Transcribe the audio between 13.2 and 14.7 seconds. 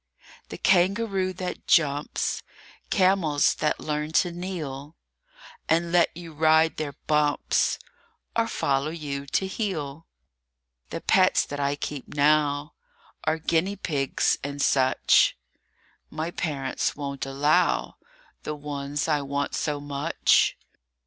Are guinea pigs and